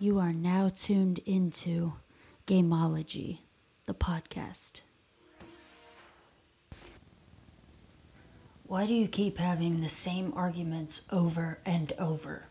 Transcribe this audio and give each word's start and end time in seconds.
You 0.00 0.20
are 0.20 0.32
now 0.32 0.68
tuned 0.68 1.18
into 1.26 1.94
Gameology, 2.46 3.38
the 3.86 3.94
podcast. 3.94 4.82
Why 8.62 8.86
do 8.86 8.94
you 8.94 9.08
keep 9.08 9.38
having 9.38 9.80
the 9.80 9.88
same 9.88 10.32
arguments 10.36 11.02
over 11.10 11.58
and 11.66 11.92
over? 11.98 12.46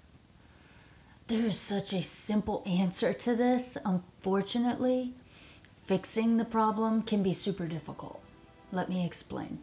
There 1.27 1.45
is 1.45 1.57
such 1.57 1.93
a 1.93 2.01
simple 2.01 2.63
answer 2.65 3.13
to 3.13 3.33
this. 3.33 3.77
Unfortunately, 3.85 5.13
fixing 5.85 6.35
the 6.35 6.43
problem 6.43 7.01
can 7.01 7.23
be 7.23 7.31
super 7.31 7.65
difficult. 7.65 8.21
Let 8.73 8.89
me 8.89 9.05
explain. 9.05 9.59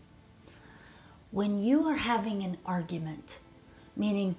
When 1.30 1.62
you 1.62 1.86
are 1.86 1.98
having 1.98 2.42
an 2.44 2.56
argument, 2.64 3.40
meaning 3.94 4.36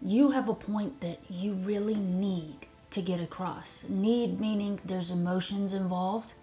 you 0.00 0.30
have 0.30 0.48
a 0.48 0.54
point 0.54 1.02
that 1.02 1.18
you 1.28 1.52
really 1.52 1.96
need 1.96 2.66
to 2.90 3.02
get 3.02 3.20
across. 3.20 3.84
Need 3.88 4.40
meaning 4.40 4.80
there's 4.84 5.10
emotions 5.10 5.72
involved 5.72 6.34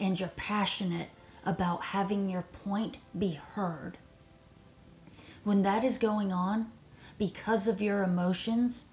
and 0.00 0.18
you're 0.18 0.28
passionate 0.30 1.10
about 1.44 1.82
having 1.82 2.28
your 2.28 2.42
point 2.42 2.98
be 3.16 3.38
heard. 3.54 3.98
When 5.44 5.62
that 5.62 5.84
is 5.84 5.98
going 5.98 6.32
on, 6.32 6.70
because 7.16 7.66
of 7.66 7.80
your 7.80 8.02
emotions, 8.02 8.86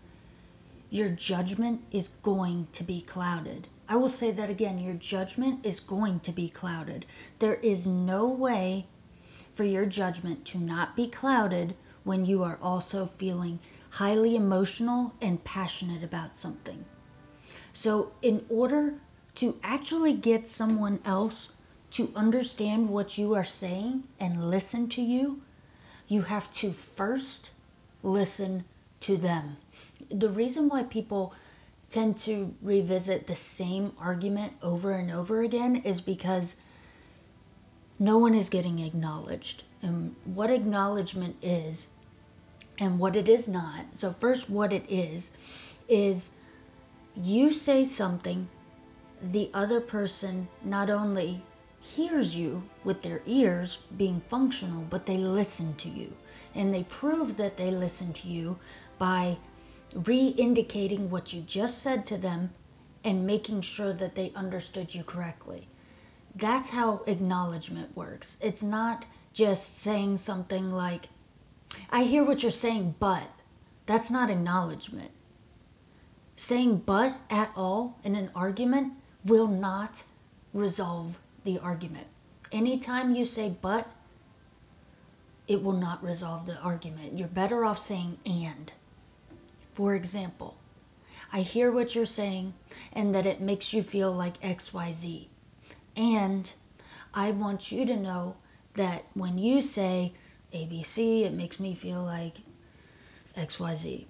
your 0.90 1.10
judgment 1.10 1.82
is 1.92 2.08
going 2.08 2.68
to 2.72 2.84
be 2.84 3.02
clouded. 3.02 3.68
I 3.88 3.98
will 3.98 4.10
say 4.10 4.32
that 4.32 4.50
again 4.50 4.80
your 4.80 4.96
judgment 4.96 5.66
is 5.66 5.80
going 5.80 6.22
to 6.22 6.32
be 6.32 6.50
clouded. 6.50 7.06
There 7.40 7.56
is 7.56 7.86
no 7.86 8.28
way 8.28 8.88
for 9.52 9.64
your 9.64 9.86
judgment 9.86 10.46
to 10.46 10.58
not 10.58 10.96
be 10.96 11.08
clouded 11.08 11.76
when 12.04 12.26
you 12.26 12.44
are 12.44 12.60
also 12.62 13.06
feeling 13.06 13.60
highly 13.96 14.36
emotional 14.36 15.14
and 15.22 15.42
passionate 15.46 16.04
about 16.04 16.36
something. 16.36 16.84
So, 17.72 18.12
in 18.22 18.46
order 18.50 18.96
to 19.36 19.58
actually 19.64 20.14
get 20.14 20.50
someone 20.50 21.00
else 21.06 21.54
to 21.92 22.12
understand 22.14 22.90
what 22.90 23.18
you 23.18 23.34
are 23.34 23.46
saying 23.46 24.04
and 24.20 24.50
listen 24.50 24.90
to 24.90 25.02
you, 25.02 25.42
you 26.10 26.24
have 26.24 26.52
to 26.52 26.72
first 26.72 27.52
listen 28.04 28.66
to 29.00 29.16
them. 29.16 29.56
The 30.12 30.30
reason 30.30 30.68
why 30.68 30.84
people 30.84 31.34
tend 31.90 32.18
to 32.18 32.54
revisit 32.62 33.28
the 33.28 33.36
same 33.36 33.94
argument 33.98 34.54
over 34.62 34.92
and 34.92 35.10
over 35.10 35.42
again 35.42 35.78
is 35.78 36.02
because 36.02 36.58
no 37.98 38.18
one 38.18 38.36
is 38.36 38.50
getting 38.50 38.80
acknowledged. 38.80 39.64
And 39.82 40.18
what 40.26 40.52
acknowledgement 40.52 41.38
is 41.42 41.88
and 42.80 43.00
what 43.00 43.16
it 43.16 43.30
is 43.30 43.48
not. 43.48 43.86
So, 43.94 44.12
first, 44.12 44.50
what 44.50 44.74
it 44.74 44.86
is 44.90 45.32
is 45.88 46.32
you 47.16 47.54
say 47.54 47.84
something, 47.84 48.50
the 49.22 49.50
other 49.54 49.80
person 49.80 50.48
not 50.64 50.90
only 50.90 51.42
hears 51.80 52.36
you 52.36 52.64
with 52.84 53.02
their 53.02 53.22
ears 53.26 53.78
being 53.98 54.22
functional, 54.28 54.86
but 54.90 55.06
they 55.06 55.18
listen 55.18 55.76
to 55.76 55.90
you. 55.90 56.16
And 56.54 56.74
they 56.74 56.84
prove 56.84 57.38
that 57.38 57.58
they 57.58 57.72
listen 57.72 58.14
to 58.14 58.28
you 58.28 58.58
by 58.98 59.38
re 59.94 60.28
indicating 60.30 61.10
what 61.10 61.34
you 61.34 61.42
just 61.42 61.80
said 61.82 62.06
to 62.08 62.18
them 62.18 62.54
and 63.04 63.26
making 63.26 63.62
sure 63.62 63.94
that 63.94 64.16
they 64.16 64.32
understood 64.36 64.94
you 64.96 65.04
correctly. 65.04 65.68
That's 66.36 66.72
how 66.72 67.04
acknowledgement 67.08 67.96
works. 67.96 68.38
It's 68.42 68.64
not 68.64 69.06
just 69.32 69.78
saying 69.78 70.18
something 70.18 70.72
like, 70.72 71.10
I 71.90 72.04
hear 72.04 72.24
what 72.24 72.42
you're 72.42 72.52
saying, 72.52 72.96
but 73.00 73.30
that's 73.86 74.10
not 74.10 74.30
acknowledgement. 74.30 75.12
Saying 76.36 76.84
but 76.86 77.20
at 77.30 77.52
all 77.56 78.00
in 78.04 78.16
an 78.16 78.30
argument 78.36 78.94
will 79.24 79.48
not 79.48 80.04
resolve 80.54 81.20
the 81.44 81.60
argument. 81.60 82.08
Anytime 82.52 83.16
you 83.16 83.26
say 83.26 83.56
but, 83.62 83.90
it 85.48 85.62
will 85.64 85.74
not 85.74 86.04
resolve 86.04 86.46
the 86.46 86.60
argument. 86.60 87.18
You're 87.18 87.28
better 87.28 87.64
off 87.64 87.78
saying 87.78 88.18
and. 88.26 88.74
For 89.74 89.94
example, 89.94 90.58
I 91.32 91.42
hear 91.42 91.72
what 91.72 91.96
you're 91.96 92.06
saying 92.06 92.54
and 92.94 93.14
that 93.14 93.26
it 93.26 93.42
makes 93.42 93.74
you 93.74 93.84
feel 93.84 94.12
like 94.12 94.42
XYZ. 94.42 95.28
And 95.96 96.54
I 97.14 97.32
want 97.32 97.72
you 97.72 97.86
to 97.86 97.96
know 97.96 98.38
that 98.74 99.06
when 99.14 99.38
you 99.38 99.62
say 99.62 100.14
ABC, 100.56 101.24
it 101.24 101.34
makes 101.34 101.60
me 101.60 101.76
feel 101.76 102.04
like 102.04 102.38
XYZ. 103.38 104.06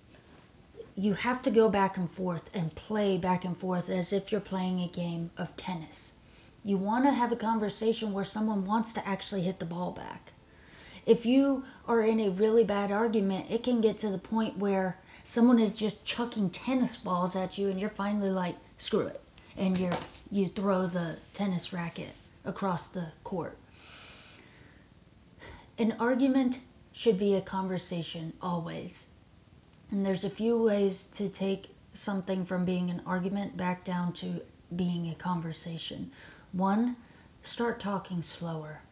You 0.95 1.13
have 1.13 1.41
to 1.41 1.51
go 1.51 1.69
back 1.69 1.97
and 1.97 2.09
forth 2.09 2.55
and 2.55 2.73
play 2.75 3.17
back 3.17 3.43
and 3.43 3.57
forth 3.57 3.89
as 3.89 4.13
if 4.13 4.31
you're 4.31 4.39
playing 4.39 4.79
a 4.79 4.87
game 4.87 5.31
of 5.37 5.57
tennis. 5.57 6.13
You 6.63 6.77
want 6.77 7.05
to 7.05 7.11
have 7.11 7.31
a 7.31 7.35
conversation 7.35 8.13
where 8.13 8.23
someone 8.23 8.65
wants 8.65 8.93
to 8.93 9.07
actually 9.07 9.41
hit 9.41 9.59
the 9.59 9.65
ball 9.65 9.91
back. 9.91 10.31
If 11.05 11.25
you 11.25 11.63
are 11.87 12.01
in 12.01 12.19
a 12.19 12.29
really 12.29 12.63
bad 12.63 12.91
argument, 12.91 13.47
it 13.49 13.63
can 13.63 13.81
get 13.81 13.97
to 13.99 14.09
the 14.09 14.17
point 14.17 14.57
where 14.57 14.99
someone 15.23 15.59
is 15.59 15.75
just 15.75 16.05
chucking 16.05 16.49
tennis 16.51 16.97
balls 16.97 17.35
at 17.35 17.57
you 17.57 17.69
and 17.69 17.79
you're 17.79 17.89
finally 17.89 18.31
like, 18.31 18.55
screw 18.77 19.07
it. 19.07 19.21
And 19.57 19.77
you're 19.77 19.97
you 20.31 20.47
throw 20.47 20.87
the 20.87 21.19
tennis 21.33 21.71
racket 21.71 22.13
across 22.43 22.87
the 22.87 23.11
court. 23.23 23.57
An 25.77 25.93
argument 25.99 26.59
should 26.93 27.19
be 27.19 27.33
a 27.33 27.41
conversation 27.41 28.31
always. 28.41 29.07
And 29.91 30.05
there's 30.05 30.23
a 30.23 30.29
few 30.29 30.61
ways 30.61 31.05
to 31.07 31.27
take 31.27 31.75
something 31.91 32.45
from 32.45 32.63
being 32.63 32.89
an 32.89 33.01
argument 33.05 33.57
back 33.57 33.83
down 33.83 34.13
to 34.13 34.41
being 34.73 35.09
a 35.09 35.15
conversation. 35.15 36.11
One, 36.53 36.95
start 37.41 37.81
talking 37.81 38.21
slower. 38.21 38.83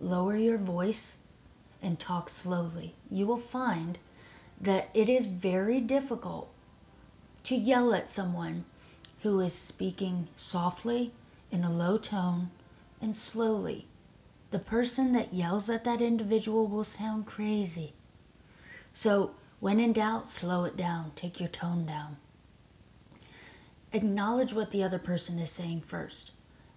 Lower 0.00 0.36
your 0.36 0.56
voice 0.56 1.18
and 1.82 1.98
talk 1.98 2.30
slowly. 2.30 2.94
You 3.10 3.26
will 3.26 3.36
find 3.36 3.98
that 4.58 4.88
it 4.94 5.10
is 5.10 5.26
very 5.26 5.80
difficult 5.80 6.48
to 7.42 7.54
yell 7.54 7.92
at 7.92 8.08
someone 8.08 8.64
who 9.20 9.40
is 9.40 9.52
speaking 9.52 10.28
softly 10.34 11.12
in 11.50 11.62
a 11.62 11.70
low 11.70 11.98
tone 11.98 12.50
and 13.02 13.14
slowly 13.14 13.86
the 14.50 14.58
person 14.58 15.12
that 15.12 15.34
yells 15.34 15.68
at 15.68 15.84
that 15.84 16.00
individual 16.00 16.66
will 16.66 16.84
sound 16.84 17.26
crazy. 17.26 17.94
So, 18.92 19.32
when 19.58 19.80
in 19.80 19.92
doubt, 19.92 20.30
slow 20.30 20.64
it 20.64 20.76
down, 20.76 21.12
take 21.16 21.40
your 21.40 21.48
tone 21.48 21.86
down. 21.86 22.18
Acknowledge 23.92 24.52
what 24.52 24.70
the 24.70 24.82
other 24.82 24.98
person 24.98 25.38
is 25.38 25.50
saying 25.50 25.80
first. 25.80 26.32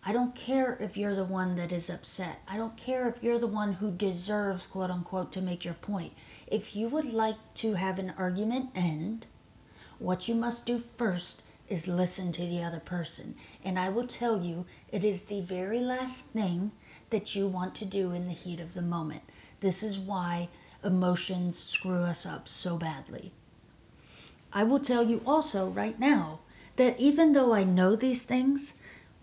I 0.06 0.14
don't 0.14 0.34
care 0.36 0.78
if 0.80 0.96
you're 0.96 1.16
the 1.16 1.26
one 1.26 1.56
that 1.56 1.72
is 1.72 1.90
upset. 1.90 2.42
I 2.48 2.56
don't 2.56 2.78
care 2.78 3.08
if 3.10 3.22
you're 3.22 3.38
the 3.38 3.48
one 3.48 3.74
who 3.74 3.92
deserves, 3.92 4.66
quote 4.66 4.90
unquote, 4.90 5.32
to 5.34 5.42
make 5.42 5.66
your 5.66 5.74
point. 5.74 6.14
If 6.48 6.76
you 6.76 6.88
would 6.88 7.12
like 7.14 7.36
to 7.56 7.74
have 7.74 8.00
an 8.00 8.14
argument 8.18 8.70
end, 8.74 9.28
what 10.00 10.30
you 10.30 10.36
must 10.36 10.66
do 10.66 10.78
first 10.78 11.44
is 11.68 11.88
listen 11.88 12.32
to 12.32 12.46
the 12.46 12.64
other 12.64 12.80
person. 12.80 13.36
And 13.64 13.78
I 13.78 13.90
will 13.90 14.08
tell 14.08 14.42
you, 14.42 14.66
it 14.92 15.04
is 15.04 15.24
the 15.24 15.42
very 15.42 15.82
last 15.82 16.30
thing 16.30 16.72
that 17.10 17.36
you 17.36 17.48
want 17.48 17.76
to 17.76 17.86
do 17.86 18.12
in 18.12 18.26
the 18.26 18.34
heat 18.34 18.60
of 18.60 18.74
the 18.74 18.82
moment. 18.82 19.24
This 19.60 19.84
is 19.84 20.00
why 20.00 20.50
emotions 20.84 21.58
screw 21.58 22.04
us 22.04 22.26
up 22.26 22.48
so 22.48 22.78
badly. 22.78 23.32
I 24.54 24.64
will 24.64 24.80
tell 24.80 25.04
you 25.04 25.22
also 25.26 25.70
right 25.70 26.00
now 26.00 26.40
that 26.78 27.00
even 27.00 27.34
though 27.34 27.54
I 27.54 27.64
know 27.64 27.96
these 27.96 28.24
things, 28.24 28.74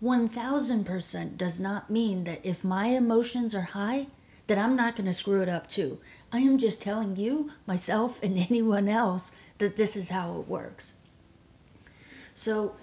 1000% 0.02 1.36
does 1.36 1.58
not 1.58 1.90
mean 1.90 2.24
that 2.24 2.40
if 2.44 2.62
my 2.64 2.88
emotions 2.88 3.54
are 3.54 3.62
high, 3.62 4.08
that 4.46 4.58
I'm 4.58 4.76
not 4.76 4.94
going 4.94 5.06
to 5.06 5.14
screw 5.14 5.40
it 5.40 5.48
up 5.48 5.68
too. 5.68 5.98
I 6.32 6.40
am 6.40 6.58
just 6.58 6.82
telling 6.82 7.16
you, 7.16 7.52
myself, 7.66 8.22
and 8.22 8.38
anyone 8.50 8.88
else 8.88 9.32
that 9.58 9.76
this 9.76 9.96
is 9.96 10.10
how 10.10 10.38
it 10.38 10.48
works. 10.48 10.94
So, 12.34 12.76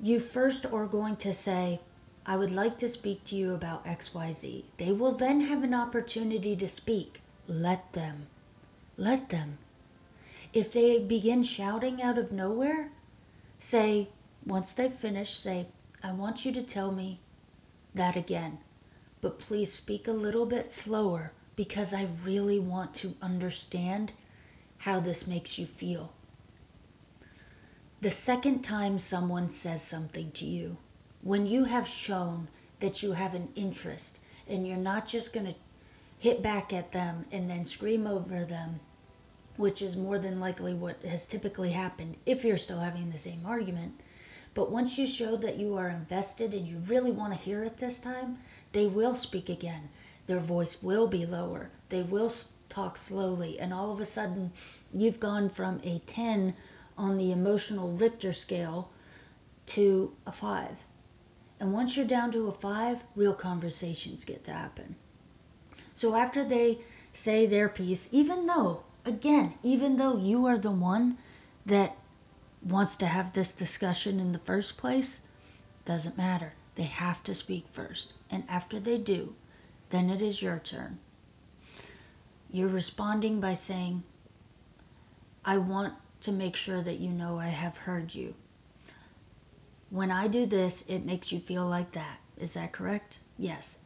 you 0.00 0.20
first 0.20 0.64
are 0.64 0.86
going 0.86 1.16
to 1.16 1.34
say, 1.34 1.80
I 2.28 2.36
would 2.36 2.52
like 2.52 2.76
to 2.78 2.90
speak 2.90 3.24
to 3.24 3.36
you 3.36 3.54
about 3.54 3.86
XYZ. 3.86 4.64
They 4.76 4.92
will 4.92 5.12
then 5.12 5.40
have 5.40 5.62
an 5.62 5.72
opportunity 5.72 6.54
to 6.56 6.68
speak. 6.68 7.22
Let 7.46 7.94
them. 7.94 8.26
Let 8.98 9.30
them. 9.30 9.56
If 10.52 10.70
they 10.70 10.98
begin 11.00 11.42
shouting 11.42 12.02
out 12.02 12.18
of 12.18 12.30
nowhere, 12.30 12.90
say, 13.58 14.08
once 14.44 14.74
they 14.74 14.90
finish, 14.90 15.36
say, 15.36 15.68
I 16.04 16.12
want 16.12 16.44
you 16.44 16.52
to 16.52 16.62
tell 16.62 16.92
me 16.92 17.20
that 17.94 18.14
again. 18.14 18.58
But 19.22 19.38
please 19.38 19.72
speak 19.72 20.06
a 20.06 20.12
little 20.12 20.44
bit 20.44 20.70
slower 20.70 21.32
because 21.56 21.94
I 21.94 22.08
really 22.22 22.58
want 22.58 22.92
to 22.96 23.14
understand 23.22 24.12
how 24.80 25.00
this 25.00 25.26
makes 25.26 25.58
you 25.58 25.64
feel. 25.64 26.12
The 28.02 28.10
second 28.10 28.60
time 28.60 28.98
someone 28.98 29.48
says 29.48 29.80
something 29.80 30.30
to 30.32 30.44
you, 30.44 30.76
when 31.22 31.46
you 31.46 31.64
have 31.64 31.86
shown 31.86 32.48
that 32.80 33.02
you 33.02 33.12
have 33.12 33.34
an 33.34 33.48
interest 33.56 34.18
and 34.48 34.66
you're 34.66 34.76
not 34.76 35.06
just 35.06 35.32
going 35.32 35.46
to 35.46 35.54
hit 36.18 36.42
back 36.42 36.72
at 36.72 36.92
them 36.92 37.24
and 37.32 37.50
then 37.50 37.64
scream 37.64 38.06
over 38.06 38.44
them, 38.44 38.80
which 39.56 39.82
is 39.82 39.96
more 39.96 40.18
than 40.18 40.40
likely 40.40 40.74
what 40.74 41.02
has 41.02 41.26
typically 41.26 41.70
happened 41.70 42.16
if 42.26 42.44
you're 42.44 42.56
still 42.56 42.80
having 42.80 43.10
the 43.10 43.18
same 43.18 43.40
argument. 43.44 44.00
But 44.54 44.70
once 44.70 44.98
you 44.98 45.06
show 45.06 45.36
that 45.36 45.56
you 45.56 45.74
are 45.74 45.88
invested 45.88 46.54
and 46.54 46.66
you 46.66 46.78
really 46.86 47.12
want 47.12 47.32
to 47.32 47.38
hear 47.38 47.62
it 47.62 47.76
this 47.76 47.98
time, 47.98 48.38
they 48.72 48.86
will 48.86 49.14
speak 49.14 49.48
again. 49.48 49.88
Their 50.26 50.40
voice 50.40 50.82
will 50.82 51.06
be 51.06 51.24
lower. 51.26 51.70
They 51.88 52.02
will 52.02 52.30
talk 52.68 52.96
slowly. 52.96 53.58
And 53.58 53.72
all 53.72 53.92
of 53.92 54.00
a 54.00 54.04
sudden, 54.04 54.52
you've 54.92 55.20
gone 55.20 55.48
from 55.48 55.80
a 55.84 56.00
10 56.00 56.54
on 56.96 57.16
the 57.16 57.32
emotional 57.32 57.92
Richter 57.92 58.32
scale 58.32 58.90
to 59.66 60.12
a 60.26 60.32
5. 60.32 60.84
And 61.60 61.72
once 61.72 61.96
you're 61.96 62.06
down 62.06 62.30
to 62.32 62.48
a 62.48 62.52
5, 62.52 63.04
real 63.16 63.34
conversations 63.34 64.24
get 64.24 64.44
to 64.44 64.52
happen. 64.52 64.96
So 65.94 66.14
after 66.14 66.44
they 66.44 66.78
say 67.12 67.46
their 67.46 67.68
piece, 67.68 68.08
even 68.12 68.46
though, 68.46 68.84
again, 69.04 69.54
even 69.62 69.96
though 69.96 70.16
you 70.16 70.46
are 70.46 70.58
the 70.58 70.70
one 70.70 71.18
that 71.66 71.96
wants 72.62 72.96
to 72.96 73.06
have 73.06 73.32
this 73.32 73.52
discussion 73.52 74.20
in 74.20 74.32
the 74.32 74.38
first 74.38 74.78
place, 74.78 75.22
doesn't 75.84 76.16
matter. 76.16 76.52
They 76.74 76.84
have 76.84 77.24
to 77.24 77.34
speak 77.34 77.66
first. 77.70 78.14
And 78.30 78.44
after 78.48 78.78
they 78.78 78.98
do, 78.98 79.34
then 79.90 80.10
it 80.10 80.22
is 80.22 80.42
your 80.42 80.58
turn. 80.58 80.98
You're 82.50 82.68
responding 82.68 83.40
by 83.40 83.54
saying, 83.54 84.04
I 85.44 85.56
want 85.56 85.94
to 86.20 86.32
make 86.32 86.56
sure 86.56 86.82
that 86.82 86.98
you 86.98 87.10
know 87.10 87.38
I 87.38 87.48
have 87.48 87.78
heard 87.78 88.14
you. 88.14 88.34
When 89.90 90.10
I 90.10 90.28
do 90.28 90.44
this, 90.44 90.82
it 90.88 91.06
makes 91.06 91.32
you 91.32 91.38
feel 91.38 91.66
like 91.66 91.92
that. 91.92 92.18
Is 92.36 92.54
that 92.54 92.72
correct? 92.72 93.20
Yes. 93.38 93.78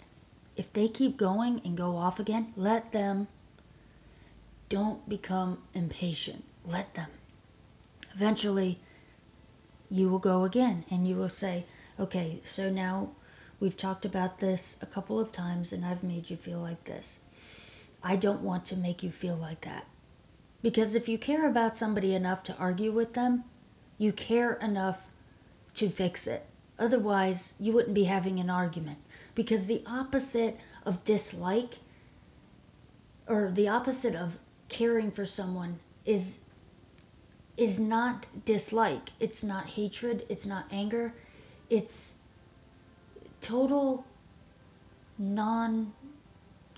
If 0.56 0.72
they 0.72 0.88
keep 0.88 1.16
going 1.16 1.60
and 1.64 1.76
go 1.76 1.96
off 1.96 2.18
again, 2.18 2.52
let 2.56 2.92
them. 2.92 3.28
Don't 4.68 5.08
become 5.08 5.58
impatient. 5.74 6.44
Let 6.66 6.94
them. 6.94 7.08
Eventually, 8.14 8.78
you 9.90 10.08
will 10.08 10.18
go 10.18 10.44
again 10.44 10.84
and 10.90 11.06
you 11.06 11.16
will 11.16 11.28
say, 11.28 11.66
okay, 11.98 12.40
so 12.44 12.68
now 12.68 13.10
we've 13.60 13.76
talked 13.76 14.04
about 14.04 14.40
this 14.40 14.76
a 14.82 14.86
couple 14.86 15.20
of 15.20 15.30
times 15.30 15.72
and 15.72 15.84
I've 15.84 16.02
made 16.02 16.30
you 16.30 16.36
feel 16.36 16.58
like 16.58 16.84
this. 16.84 17.20
I 18.02 18.16
don't 18.16 18.42
want 18.42 18.64
to 18.66 18.76
make 18.76 19.02
you 19.02 19.10
feel 19.10 19.36
like 19.36 19.60
that. 19.60 19.86
Because 20.62 20.94
if 20.94 21.08
you 21.08 21.18
care 21.18 21.48
about 21.48 21.76
somebody 21.76 22.14
enough 22.14 22.42
to 22.44 22.56
argue 22.56 22.92
with 22.92 23.14
them, 23.14 23.44
you 23.98 24.12
care 24.12 24.54
enough 24.54 25.08
to 25.74 25.88
fix 25.88 26.26
it. 26.26 26.46
Otherwise, 26.78 27.54
you 27.60 27.72
wouldn't 27.72 27.94
be 27.94 28.04
having 28.04 28.40
an 28.40 28.50
argument. 28.50 28.98
Because 29.34 29.66
the 29.66 29.82
opposite 29.86 30.58
of 30.84 31.04
dislike, 31.04 31.74
or 33.26 33.50
the 33.52 33.68
opposite 33.68 34.14
of 34.14 34.38
caring 34.68 35.10
for 35.10 35.24
someone, 35.24 35.78
is 36.04 36.40
is 37.56 37.78
not 37.78 38.26
dislike. 38.44 39.10
It's 39.20 39.44
not 39.44 39.66
hatred. 39.66 40.24
It's 40.28 40.46
not 40.46 40.64
anger. 40.70 41.14
It's 41.70 42.14
total 43.40 44.04
non 45.18 45.92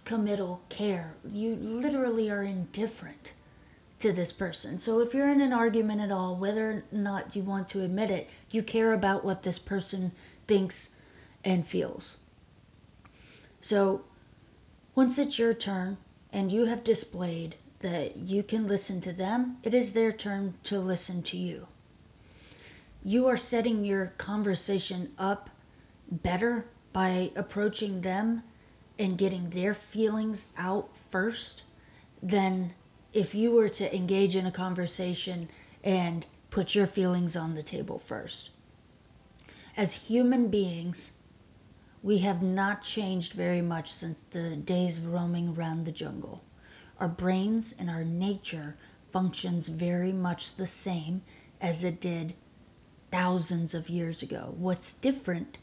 committal 0.05 0.61
care. 0.69 1.15
You 1.29 1.55
literally 1.57 2.31
are 2.31 2.43
indifferent 2.43 3.33
to 4.05 4.13
this 4.13 4.35
person. 4.35 4.79
So 4.79 5.01
if 5.01 5.15
you're 5.15 5.31
in 5.31 5.41
an 5.41 5.55
argument 5.55 6.03
at 6.03 6.13
all, 6.13 6.37
whether 6.37 6.71
or 6.71 6.85
not 6.93 7.35
you 7.35 7.43
want 7.43 7.71
to 7.71 7.83
admit 7.83 8.11
it, 8.11 8.29
you 8.51 8.63
care 8.63 8.93
about 8.93 9.25
what 9.25 9.45
this 9.45 9.59
person 9.59 10.13
thinks 10.47 10.91
and 11.43 11.67
feels. 11.67 12.19
So 13.63 14.05
once 14.95 15.17
it's 15.17 15.39
your 15.39 15.55
turn 15.55 15.97
and 16.31 16.53
you 16.53 16.67
have 16.67 16.85
displayed 16.85 17.55
that 17.81 18.19
you 18.19 18.43
can 18.43 18.67
listen 18.67 19.01
to 19.01 19.13
them, 19.15 19.57
it 19.63 19.73
is 19.73 19.95
their 19.95 20.13
turn 20.13 20.53
to 20.65 20.79
listen 20.79 21.23
to 21.23 21.39
you. 21.39 21.67
You 23.03 23.27
are 23.27 23.39
setting 23.39 23.87
your 23.87 24.13
conversation 24.19 25.13
up 25.19 25.49
better 26.11 26.67
by 26.93 27.31
approaching 27.37 28.03
them 28.03 28.43
and 28.99 29.17
getting 29.17 29.49
their 29.49 29.73
feelings 29.73 30.49
out 30.59 30.95
first 30.95 31.63
than 32.23 32.75
if 33.15 33.33
you 33.33 33.53
were 33.53 33.69
to 33.69 33.95
engage 33.95 34.35
in 34.35 34.45
a 34.45 34.51
conversation 34.51 35.49
and 35.85 36.27
put 36.51 36.75
your 36.75 36.87
feelings 36.87 37.37
on 37.37 37.55
the 37.55 37.63
table 37.63 37.99
first. 37.99 38.51
As 39.77 40.09
human 40.09 40.49
beings, 40.49 41.13
we 42.03 42.19
have 42.19 42.43
not 42.43 42.83
changed 42.83 43.33
very 43.33 43.63
much 43.63 43.91
since 43.91 44.25
the 44.25 44.57
days 44.57 44.99
of 44.99 45.13
roaming 45.13 45.55
around 45.57 45.85
the 45.85 45.93
jungle. 45.93 46.45
Our 46.99 47.09
brains 47.09 47.75
and 47.79 47.89
our 47.89 48.05
nature 48.05 48.77
functions 49.11 49.69
very 49.69 50.13
much 50.13 50.57
the 50.57 50.67
same 50.67 51.23
as 51.61 51.85
it 51.85 52.01
did 52.01 52.35
thousands 53.11 53.75
of 53.75 53.89
years 53.89 54.23
ago. 54.23 54.55
What's 54.59 54.93
different 54.93 55.59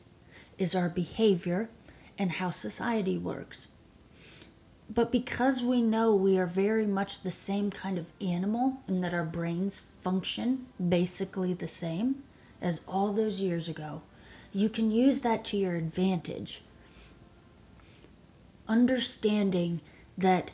is 0.57 0.73
our 0.73 0.89
behavior 0.89 1.69
and 2.17 2.31
how 2.31 2.49
society 2.49 3.17
works. 3.17 3.69
But 4.93 5.09
because 5.11 5.63
we 5.63 5.81
know 5.81 6.13
we 6.13 6.37
are 6.37 6.45
very 6.45 6.85
much 6.85 7.21
the 7.21 7.31
same 7.31 7.71
kind 7.71 7.97
of 7.97 8.11
animal 8.19 8.81
and 8.87 9.01
that 9.03 9.13
our 9.13 9.23
brains 9.23 9.79
function 9.79 10.65
basically 10.89 11.53
the 11.53 11.67
same 11.67 12.23
as 12.61 12.83
all 12.89 13.13
those 13.13 13.39
years 13.39 13.69
ago, 13.69 14.01
you 14.51 14.67
can 14.67 14.91
use 14.91 15.21
that 15.21 15.45
to 15.45 15.57
your 15.57 15.75
advantage. 15.75 16.61
Understanding 18.67 19.79
that 20.17 20.51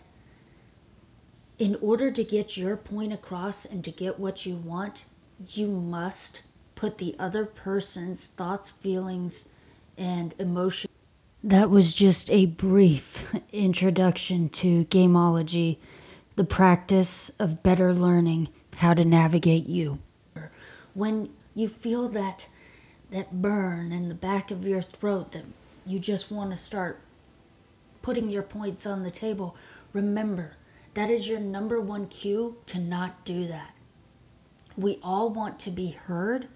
in 1.58 1.76
order 1.82 2.12
to 2.12 2.24
get 2.24 2.58
your 2.58 2.78
point 2.78 3.12
across 3.12 3.66
and 3.66 3.84
to 3.84 3.92
get 3.92 4.20
what 4.20 4.46
you 4.46 4.56
want, 4.56 5.06
you 5.50 5.68
must 5.68 6.44
put 6.76 7.00
the 7.00 7.16
other 7.18 7.44
person's 7.44 8.28
thoughts, 8.28 8.70
feelings, 8.70 9.50
and 9.98 10.36
emotion. 10.38 10.92
That 11.48 11.70
was 11.70 11.96
just 11.96 12.30
a 12.30 12.46
brief 12.46 13.34
introduction 13.54 14.50
to 14.50 14.84
gameology, 14.84 15.78
the 16.36 16.44
practice 16.44 17.32
of 17.40 17.64
better 17.64 17.94
learning 17.94 18.50
how 18.76 18.94
to 18.94 19.06
navigate 19.06 19.66
you. 19.66 20.00
When 20.94 21.30
you 21.56 21.70
feel 21.70 22.10
that 22.10 22.50
that 23.12 23.42
burn 23.42 23.94
in 23.94 24.10
the 24.10 24.14
back 24.14 24.52
of 24.52 24.66
your 24.66 24.82
throat 24.82 25.32
that 25.32 25.46
you 25.86 26.00
just 26.00 26.30
want 26.30 26.52
to 26.52 26.58
start 26.58 27.00
putting 28.02 28.30
your 28.30 28.44
points 28.44 28.86
on 28.86 29.04
the 29.04 29.10
table, 29.10 29.56
remember 29.94 30.58
that 30.96 31.10
is 31.10 31.30
your 31.30 31.40
number 31.40 31.80
one 31.80 32.08
cue 32.08 32.58
to 32.66 32.78
not 32.78 33.24
do 33.24 33.48
that. 33.48 33.74
We 34.76 35.00
all 35.02 35.30
want 35.30 35.62
to 35.62 35.72
be 35.72 35.92
heard. 35.92 36.50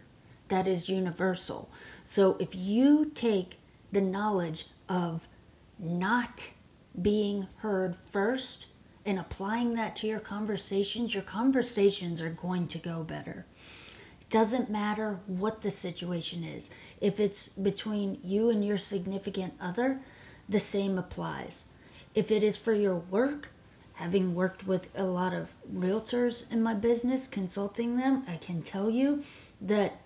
That 0.49 0.67
is 0.67 0.89
universal. 0.89 1.69
So 2.03 2.35
if 2.41 2.53
you 2.53 3.09
take 3.15 3.55
the 3.93 4.01
knowledge 4.01 4.65
of 4.91 5.25
not 5.79 6.51
being 7.01 7.47
heard 7.57 7.95
first 7.95 8.67
and 9.05 9.17
applying 9.17 9.73
that 9.73 9.95
to 9.95 10.05
your 10.05 10.19
conversations, 10.19 11.13
your 11.13 11.23
conversations 11.23 12.21
are 12.21 12.29
going 12.29 12.67
to 12.67 12.77
go 12.77 13.01
better. 13.01 13.45
It 14.19 14.29
doesn't 14.29 14.69
matter 14.69 15.17
what 15.27 15.61
the 15.61 15.71
situation 15.71 16.43
is. 16.43 16.71
If 16.99 17.21
it's 17.21 17.47
between 17.47 18.19
you 18.21 18.49
and 18.49 18.63
your 18.65 18.77
significant 18.77 19.53
other, 19.61 20.01
the 20.49 20.59
same 20.59 20.97
applies. 20.97 21.67
If 22.13 22.29
it 22.29 22.43
is 22.43 22.57
for 22.57 22.73
your 22.73 22.97
work, 22.97 23.49
having 23.93 24.35
worked 24.35 24.67
with 24.67 24.89
a 24.95 25.05
lot 25.05 25.33
of 25.33 25.53
realtors 25.73 26.51
in 26.51 26.61
my 26.61 26.73
business, 26.73 27.29
consulting 27.29 27.95
them, 27.95 28.23
I 28.27 28.35
can 28.35 28.61
tell 28.61 28.89
you 28.89 29.23
that 29.61 30.01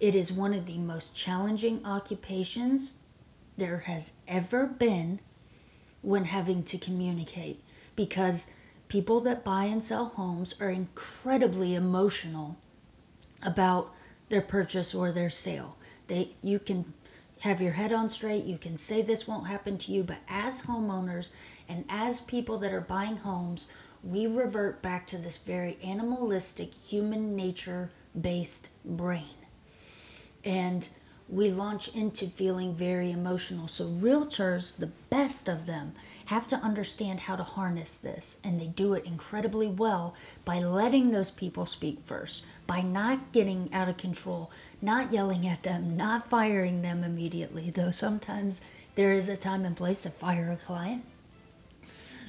it 0.00 0.14
is 0.14 0.30
one 0.30 0.54
of 0.54 0.66
the 0.66 0.78
most 0.78 1.16
challenging 1.16 1.84
occupations 1.84 2.92
there 3.58 3.78
has 3.80 4.14
ever 4.26 4.66
been 4.66 5.20
when 6.00 6.24
having 6.24 6.62
to 6.62 6.78
communicate 6.78 7.62
because 7.96 8.50
people 8.88 9.20
that 9.20 9.44
buy 9.44 9.64
and 9.64 9.82
sell 9.82 10.06
homes 10.06 10.54
are 10.60 10.70
incredibly 10.70 11.74
emotional 11.74 12.56
about 13.44 13.92
their 14.28 14.40
purchase 14.40 14.94
or 14.94 15.12
their 15.12 15.30
sale. 15.30 15.76
They 16.06 16.30
you 16.42 16.58
can 16.58 16.92
have 17.40 17.60
your 17.60 17.72
head 17.72 17.92
on 17.92 18.08
straight, 18.08 18.44
you 18.44 18.58
can 18.58 18.76
say 18.76 19.02
this 19.02 19.28
won't 19.28 19.46
happen 19.46 19.78
to 19.78 19.92
you, 19.92 20.02
but 20.02 20.18
as 20.28 20.62
homeowners 20.62 21.30
and 21.68 21.84
as 21.88 22.20
people 22.20 22.58
that 22.58 22.72
are 22.72 22.80
buying 22.80 23.16
homes, 23.16 23.68
we 24.02 24.26
revert 24.26 24.82
back 24.82 25.06
to 25.08 25.18
this 25.18 25.38
very 25.38 25.76
animalistic 25.84 26.72
human 26.74 27.36
nature 27.36 27.90
based 28.18 28.70
brain 28.84 29.24
and 30.44 30.88
we 31.28 31.50
launch 31.50 31.88
into 31.88 32.26
feeling 32.26 32.74
very 32.74 33.10
emotional. 33.10 33.68
So, 33.68 33.86
realtors, 33.86 34.76
the 34.76 34.90
best 35.10 35.48
of 35.48 35.66
them, 35.66 35.92
have 36.26 36.46
to 36.46 36.56
understand 36.56 37.20
how 37.20 37.36
to 37.36 37.42
harness 37.42 37.98
this, 37.98 38.38
and 38.44 38.60
they 38.60 38.66
do 38.66 38.92
it 38.94 39.06
incredibly 39.06 39.66
well 39.66 40.14
by 40.44 40.58
letting 40.60 41.10
those 41.10 41.30
people 41.30 41.64
speak 41.64 42.00
first, 42.00 42.44
by 42.66 42.82
not 42.82 43.32
getting 43.32 43.72
out 43.72 43.88
of 43.88 43.96
control, 43.96 44.50
not 44.82 45.12
yelling 45.12 45.46
at 45.46 45.62
them, 45.62 45.96
not 45.96 46.28
firing 46.28 46.82
them 46.82 47.02
immediately, 47.02 47.70
though 47.70 47.90
sometimes 47.90 48.60
there 48.94 49.12
is 49.12 49.28
a 49.28 49.36
time 49.36 49.64
and 49.64 49.76
place 49.76 50.02
to 50.02 50.10
fire 50.10 50.50
a 50.50 50.56
client. 50.56 51.04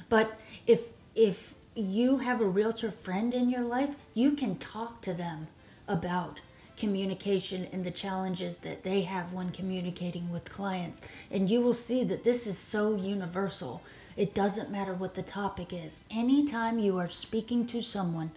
But 0.08 0.38
if 0.66 0.90
if 1.14 1.54
you 1.74 2.18
have 2.18 2.40
a 2.40 2.46
realtor 2.46 2.90
friend 2.90 3.34
in 3.34 3.50
your 3.50 3.62
life, 3.62 3.96
you 4.14 4.32
can 4.32 4.56
talk 4.56 5.02
to 5.02 5.12
them 5.12 5.48
about 5.86 6.40
communication 6.80 7.68
and 7.72 7.84
the 7.84 7.90
challenges 7.90 8.58
that 8.58 8.82
they 8.82 9.02
have 9.02 9.34
when 9.34 9.50
communicating 9.50 10.30
with 10.30 10.50
clients. 10.50 11.02
And 11.30 11.50
you 11.50 11.60
will 11.60 11.74
see 11.74 12.02
that 12.04 12.24
this 12.24 12.46
is 12.46 12.58
so 12.58 12.96
universal. 12.96 13.82
It 14.16 14.34
doesn't 14.34 14.72
matter 14.72 14.94
what 14.94 15.14
the 15.14 15.22
topic 15.22 15.72
is. 15.72 16.02
Anytime 16.10 16.78
you 16.78 16.96
are 16.96 17.06
speaking 17.06 17.66
to 17.66 17.82
someone 17.82 18.30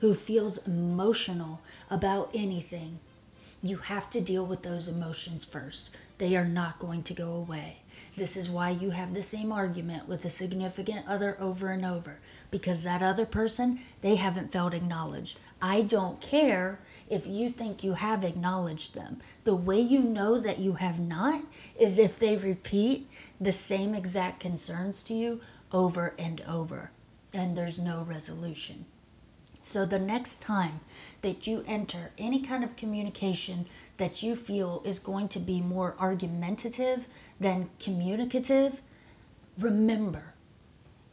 who 0.00 0.14
feels 0.14 0.66
emotional 0.66 1.60
about 1.90 2.30
anything, 2.34 2.98
you 3.62 3.76
have 3.76 4.08
to 4.10 4.20
deal 4.20 4.46
with 4.46 4.62
those 4.62 4.88
emotions 4.88 5.44
first. 5.44 5.90
They 6.16 6.34
are 6.34 6.46
not 6.46 6.78
going 6.78 7.02
to 7.04 7.14
go 7.14 7.32
away. 7.32 7.76
This 8.16 8.36
is 8.36 8.50
why 8.50 8.70
you 8.70 8.90
have 8.90 9.12
the 9.12 9.22
same 9.22 9.52
argument 9.52 10.08
with 10.08 10.24
a 10.24 10.30
significant 10.30 11.06
other 11.06 11.36
over 11.38 11.70
and 11.70 11.84
over 11.84 12.18
because 12.50 12.84
that 12.84 13.02
other 13.02 13.26
person, 13.26 13.80
they 14.00 14.16
haven't 14.16 14.50
felt 14.50 14.74
acknowledged. 14.74 15.38
I 15.60 15.82
don't 15.82 16.20
care 16.20 16.78
if 17.12 17.26
you 17.26 17.50
think 17.50 17.84
you 17.84 17.92
have 17.92 18.24
acknowledged 18.24 18.94
them. 18.94 19.20
The 19.44 19.54
way 19.54 19.78
you 19.78 20.00
know 20.00 20.40
that 20.40 20.58
you 20.58 20.72
have 20.72 20.98
not 20.98 21.42
is 21.78 21.98
if 21.98 22.18
they 22.18 22.38
repeat 22.38 23.06
the 23.38 23.52
same 23.52 23.94
exact 23.94 24.40
concerns 24.40 25.02
to 25.04 25.14
you 25.14 25.42
over 25.70 26.14
and 26.18 26.40
over 26.48 26.90
and 27.34 27.54
there's 27.54 27.78
no 27.78 28.02
resolution. 28.02 28.86
So 29.60 29.84
the 29.84 29.98
next 29.98 30.40
time 30.40 30.80
that 31.20 31.46
you 31.46 31.64
enter 31.68 32.12
any 32.16 32.40
kind 32.40 32.64
of 32.64 32.76
communication 32.76 33.66
that 33.98 34.22
you 34.22 34.34
feel 34.34 34.80
is 34.82 34.98
going 34.98 35.28
to 35.28 35.38
be 35.38 35.60
more 35.60 35.94
argumentative 35.98 37.06
than 37.38 37.68
communicative, 37.78 38.80
remember, 39.58 40.32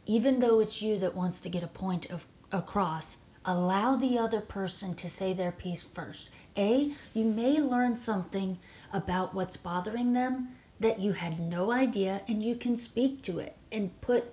even 0.06 0.40
though 0.40 0.60
it's 0.60 0.80
you 0.80 0.98
that 0.98 1.14
wants 1.14 1.40
to 1.40 1.50
get 1.50 1.62
a 1.62 1.68
point 1.68 2.10
of, 2.10 2.26
across, 2.50 3.18
allow 3.50 3.96
the 3.96 4.16
other 4.16 4.40
person 4.40 4.94
to 4.94 5.08
say 5.08 5.32
their 5.32 5.50
piece 5.50 5.82
first. 5.82 6.30
A, 6.56 6.92
you 7.12 7.24
may 7.24 7.60
learn 7.60 7.96
something 7.96 8.58
about 8.92 9.34
what's 9.34 9.56
bothering 9.56 10.12
them 10.12 10.50
that 10.78 11.00
you 11.00 11.12
had 11.12 11.40
no 11.40 11.72
idea, 11.72 12.22
and 12.28 12.42
you 12.42 12.54
can 12.54 12.76
speak 12.78 13.22
to 13.22 13.38
it 13.38 13.56
and 13.72 14.00
put 14.00 14.32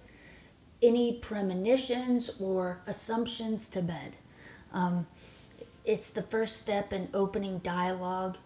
any 0.82 1.14
premonitions 1.14 2.30
or 2.40 2.80
assumptions 2.86 3.68
to 3.68 3.82
bed. 3.82 4.14
Um, 4.72 5.08
it's 5.84 6.12
the 6.12 6.22
first 6.22 6.58
step 6.58 6.94
in 6.94 7.10
opening 7.14 7.58
dialogue 7.60 8.38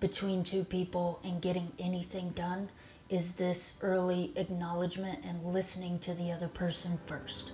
between 0.00 0.42
two 0.42 0.64
people 0.64 1.20
and 1.24 1.40
getting 1.40 1.70
anything 1.78 2.30
done 2.30 2.68
is 3.08 3.34
this 3.34 3.78
early 3.80 4.32
acknowledgement 4.34 5.20
and 5.24 5.44
listening 5.44 5.98
to 6.00 6.14
the 6.14 6.32
other 6.32 6.48
person 6.48 6.98
first. 7.06 7.52